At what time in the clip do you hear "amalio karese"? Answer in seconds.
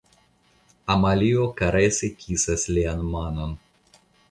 0.93-2.11